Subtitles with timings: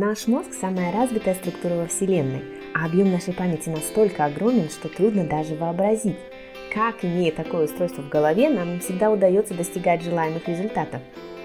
[0.00, 5.24] Наш мозг– самая развитая структура во Вселенной, а объем нашей памяти настолько огромен, что трудно
[5.24, 6.14] даже вообразить.
[6.72, 11.00] Как, имея такое устройство в голове, нам не всегда удается достигать желаемых результатов.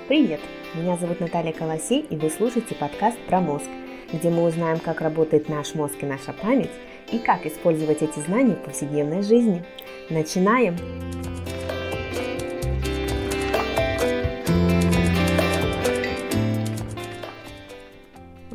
[0.08, 0.40] Привет!
[0.76, 3.66] Меня зовут Наталья Колосей, и вы слушаете подкаст про мозг,
[4.14, 6.70] где мы узнаем, как работает наш мозг и наша память,
[7.12, 9.66] и как использовать эти знания в повседневной жизни.
[10.12, 10.78] Начинаем!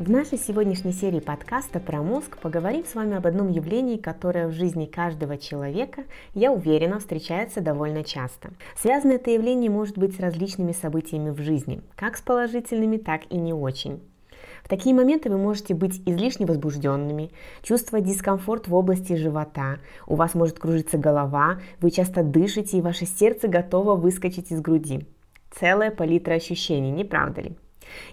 [0.09, 4.53] В нашей сегодняшней серии подкаста про мозг поговорим с вами об одном явлении, которое в
[4.53, 8.53] жизни каждого человека, я уверена, встречается довольно часто.
[8.75, 13.37] Связано это явление может быть с различными событиями в жизни, как с положительными, так и
[13.37, 14.01] не очень.
[14.65, 17.31] В такие моменты вы можете быть излишне возбужденными,
[17.61, 23.05] чувствовать дискомфорт в области живота, у вас может кружиться голова, вы часто дышите и ваше
[23.05, 25.07] сердце готово выскочить из груди.
[25.51, 27.57] Целая палитра ощущений, не правда ли?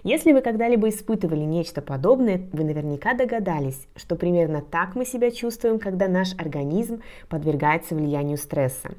[0.02, 5.78] Если вы когда-либо испытывали нечто подобное, вы наверняка догадались, что примерно так мы себя чувствуем,
[5.78, 8.90] когда наш организм подвергается влиянию стресса.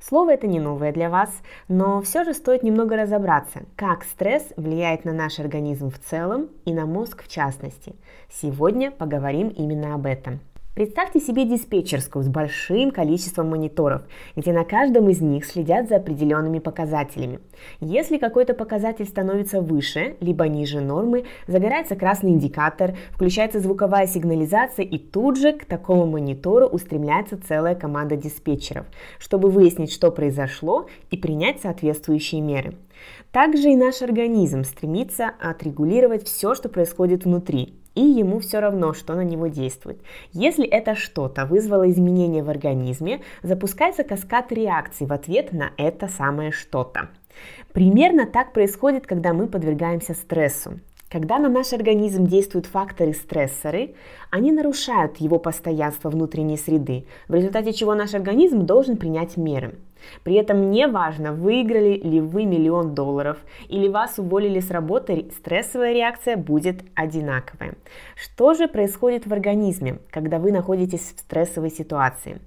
[0.00, 1.30] Слово это не новое для вас,
[1.68, 6.72] но все же стоит немного разобраться, как стресс влияет на наш организм в целом и
[6.72, 7.94] на мозг в частности.
[8.28, 10.40] Сегодня поговорим именно об этом.
[10.74, 14.04] Представьте себе диспетчерскую с большим количеством мониторов,
[14.36, 17.40] где на каждом из них следят за определенными показателями.
[17.80, 24.96] Если какой-то показатель становится выше, либо ниже нормы, загорается красный индикатор, включается звуковая сигнализация и
[24.96, 28.86] тут же к такому монитору устремляется целая команда диспетчеров,
[29.18, 32.76] чтобы выяснить, что произошло и принять соответствующие меры.
[33.30, 39.14] Также и наш организм стремится отрегулировать все, что происходит внутри, и ему все равно, что
[39.14, 40.00] на него действует.
[40.32, 46.52] Если это что-то вызвало изменения в организме, запускается каскад реакций в ответ на это самое
[46.52, 47.08] что-то.
[47.72, 50.80] Примерно так происходит, когда мы подвергаемся стрессу.
[51.12, 53.96] Когда на наш организм действуют факторы-стрессоры,
[54.30, 59.74] они нарушают его постоянство внутренней среды, в результате чего наш организм должен принять меры.
[60.24, 63.36] При этом не важно, выиграли ли вы миллион долларов
[63.68, 67.74] или вас уволили с работы, стрессовая реакция будет одинаковая.
[68.16, 72.40] Что же происходит в организме, когда вы находитесь в стрессовой ситуации?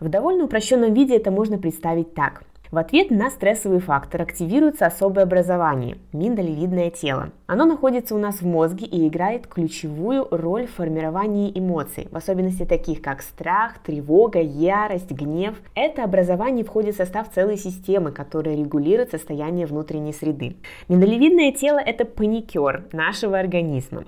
[0.00, 5.24] В довольно упрощенном виде это можно представить так– в ответ на стрессовый фактор активируется особое
[5.24, 7.28] образование– миндалевидное тело.
[7.46, 12.64] Оно находится у нас в мозге и играет ключевую роль в формировании эмоций, в особенности
[12.64, 15.60] таких как страх, тревога, ярость, гнев.
[15.74, 20.56] Это образование входит в состав целой системы, которая регулирует состояние внутренней среды.
[20.88, 24.04] Миндалевидное тело– это паникер нашего организма.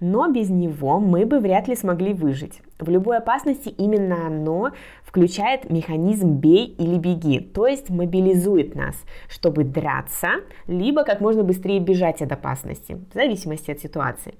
[0.00, 2.60] Но без него мы бы вряд ли смогли выжить.
[2.78, 4.72] В любой опасности именно оно
[5.04, 8.96] включает механизм «бей или беги», то есть мобилизует нас,
[9.28, 10.28] чтобы драться,
[10.66, 14.34] либо как можно быстрее бежать от опасности, в зависимости от ситуации.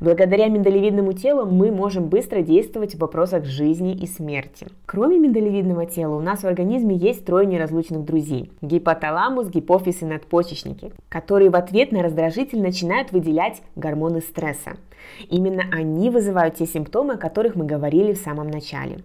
[0.00, 4.66] Благодаря миндалевидному телу мы можем быстро действовать в вопросах жизни и смерти.
[4.86, 10.92] Кроме миндалевидного тела у нас в организме есть трое неразлучных друзей– гипоталамус, гипофиз и надпочечники,
[11.08, 14.76] которые в ответ на раздражитель начинают выделять гормоны стресса.
[15.28, 18.98] Именно они вызывают те симптомы, о которых мы говорили в самом начале.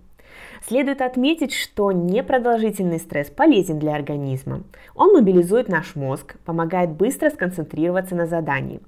[0.67, 4.63] Следует отметить, что непродолжительный стресс полезен для организма.
[4.95, 8.79] Он мобилизует наш мозг, помогает быстро сконцентрироваться на задании.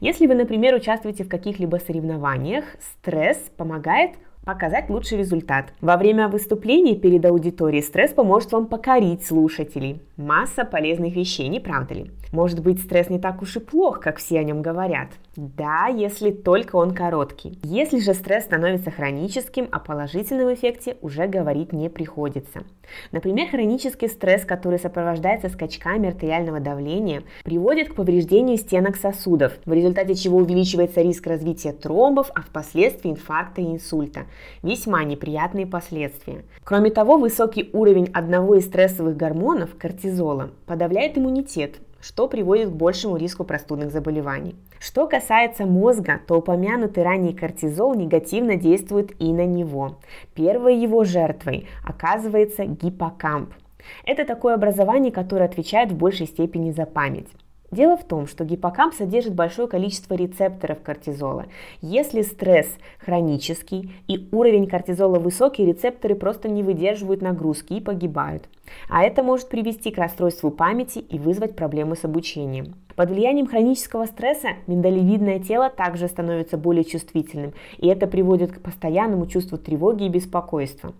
[0.00, 4.12] Если вы, например, участвуете в каких-либо соревнованиях, стресс помогает
[4.44, 5.72] показать лучший результат.
[5.80, 10.02] Во время выступления перед аудиторией стресс поможет вам покорить слушателей.
[10.22, 12.10] Масса полезных вещей, не правда ли?
[12.30, 15.08] Может быть, стресс не так уж и плох, как все о нем говорят.
[15.34, 17.58] Да, если только он короткий.
[17.62, 22.62] Если же стресс становится хроническим, о положительном эффекте уже говорить не приходится.
[23.10, 30.14] Например, хронический стресс, который сопровождается скачками артериального давления, приводит к повреждению стенок сосудов, в результате
[30.14, 34.26] чего увеличивается риск развития тромбов, а впоследствии инфаркта и инсульта.
[34.62, 36.44] Весьма неприятные последствия.
[36.62, 40.11] Кроме того, высокий уровень одного из стрессовых гормонов, кортизола,
[40.66, 44.56] подавляет иммунитет, что приводит к большему риску простудных заболеваний.
[44.78, 49.98] Что касается мозга, то упомянутый ранее кортизол негативно действует и на него.
[50.34, 53.54] Первой его жертвой оказывается гиппокамп.
[54.04, 57.28] Это такое образование, которое отвечает в большей степени за память.
[57.70, 61.46] Дело в том, что гиппокамп содержит большое количество рецепторов кортизола.
[61.80, 62.68] Если стресс
[62.98, 68.44] хронический и уровень кортизола высокий, рецепторы просто не выдерживают нагрузки и погибают.
[68.88, 72.74] А это может привести к расстройству памяти и вызвать проблемы с обучением.
[72.96, 79.26] Под влиянием хронического стресса миндалевидное тело также становится более чувствительным, и это приводит к постоянному
[79.26, 80.92] чувству тревоги и беспокойства.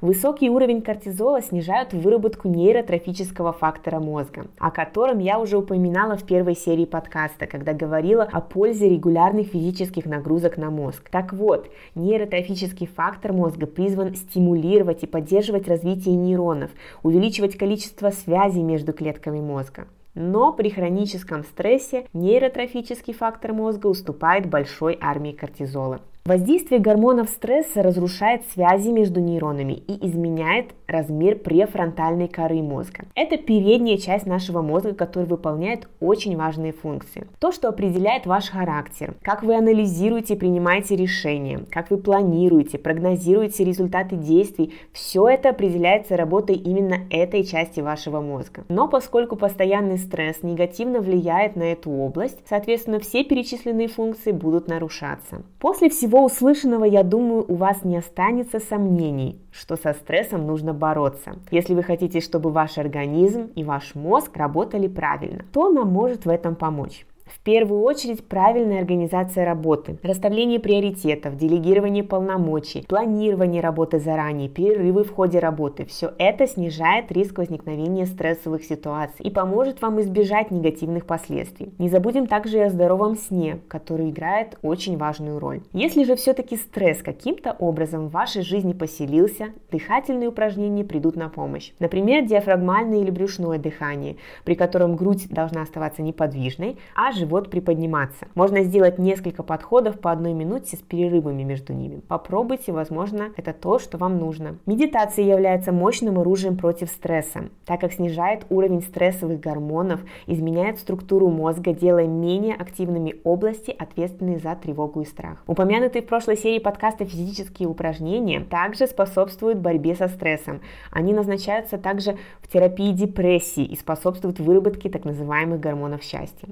[0.00, 6.54] Высокий уровень кортизола снижает выработку нейротрофического фактора мозга, о котором я уже упоминала в первой
[6.54, 11.08] серии подкаста, когда говорила о пользе регулярных физических нагрузок на мозг.
[11.10, 16.70] Так вот, нейротрофический фактор мозга призван стимулировать и поддерживать развитие нейронов,
[17.02, 17.19] увеличивать
[17.58, 19.86] количество связей между клетками мозга.
[20.14, 26.00] Но при хроническом стрессе нейротрофический фактор мозга уступает большой армии кортизола.
[26.30, 33.06] Воздействие гормонов стресса разрушает связи между нейронами и изменяет размер префронтальной коры мозга.
[33.16, 37.26] Это передняя часть нашего мозга, которая выполняет очень важные функции.
[37.40, 43.64] То, что определяет ваш характер, как вы анализируете и принимаете решения, как вы планируете, прогнозируете
[43.64, 48.62] результаты действий, все это определяется работой именно этой части вашего мозга.
[48.68, 55.42] Но поскольку постоянный стресс негативно влияет на эту область, соответственно, все перечисленные функции будут нарушаться.
[55.58, 60.74] После всего всего услышанного, я думаю, у вас не останется сомнений, что со стрессом нужно
[60.74, 61.36] бороться.
[61.50, 66.28] Если вы хотите, чтобы ваш организм и ваш мозг работали правильно, то нам может в
[66.28, 67.06] этом помочь.
[67.30, 75.12] В первую очередь правильная организация работы, расставление приоритетов, делегирование полномочий, планирование работы заранее, перерывы в
[75.12, 75.84] ходе работы.
[75.84, 81.72] Все это снижает риск возникновения стрессовых ситуаций и поможет вам избежать негативных последствий.
[81.78, 85.60] Не забудем также и о здоровом сне, который играет очень важную роль.
[85.72, 91.72] Если же все-таки стресс каким-то образом в вашей жизни поселился, дыхательные упражнения придут на помощь.
[91.78, 98.26] Например, диафрагмальное или брюшное дыхание, при котором грудь должна оставаться неподвижной, а живот приподниматься.
[98.34, 102.00] Можно сделать несколько подходов по одной минуте с перерывами между ними.
[102.08, 104.56] Попробуйте, возможно, это то, что вам нужно.
[104.66, 111.72] Медитация является мощным оружием против стресса, так как снижает уровень стрессовых гормонов, изменяет структуру мозга,
[111.72, 115.42] делая менее активными области, ответственные за тревогу и страх.
[115.46, 120.60] Упомянутые в прошлой серии подкаста физические упражнения также способствуют борьбе со стрессом.
[120.90, 126.48] Они назначаются также в терапии депрессии и способствуют выработке так называемых гормонов счастья.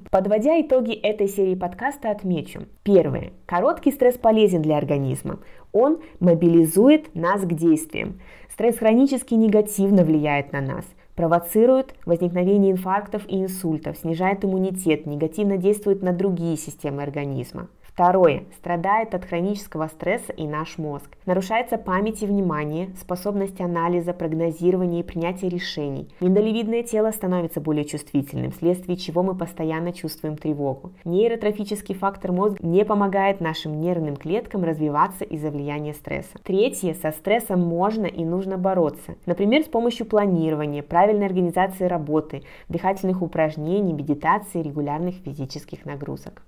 [0.59, 2.61] Подводя итоги этой серии подкаста отмечу.
[2.83, 3.31] Первое.
[3.45, 5.39] Короткий стресс полезен для организма.
[5.71, 8.19] Он мобилизует нас к действиям.
[8.51, 10.85] Стресс хронически негативно влияет на нас
[11.15, 17.67] провоцирует возникновение инфарктов и инсультов, снижает иммунитет, негативно действует на другие системы организма.
[17.99, 18.45] Второе.
[18.55, 21.17] Страдает от хронического стресса и наш мозг.
[21.25, 26.07] Нарушается память и внимание, способность анализа, прогнозирования и принятия решений.
[26.21, 30.93] Миндалевидное тело становится более чувствительным, вследствие чего мы постоянно чувствуем тревогу.
[31.03, 36.39] Нейротрофический фактор мозга не помогает нашим нервным клеткам развиваться из-за влияния стресса.
[36.41, 36.93] Третье.
[36.93, 39.15] Со стрессом можно и нужно бороться.
[39.25, 46.43] Например, с помощью планирования, правильной организации работы, дыхательных упражнений, медитации, регулярных физических нагрузок.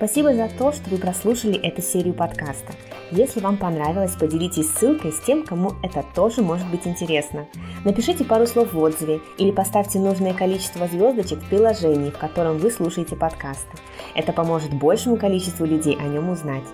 [0.00, 2.72] Спасибо за то, что вы прослушали эту серию подкаста.
[3.10, 7.46] Если вам понравилось, поделитесь ссылкой с тем, кому это тоже может быть интересно.
[7.84, 12.70] Напишите пару слов в отзыве или поставьте нужное количество звездочек в приложении, в котором вы
[12.70, 13.76] слушаете подкасты.
[14.14, 16.64] Это поможет большему количеству людей о нем узнать.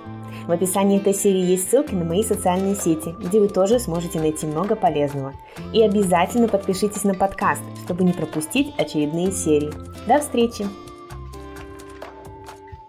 [0.47, 4.47] В описании этой серии есть ссылки на мои социальные сети, где вы тоже сможете найти
[4.47, 5.33] много полезного.
[5.73, 9.73] И обязательно подпишитесь на подкаст, чтобы не пропустить очередные серии.
[10.07, 10.65] До встречи!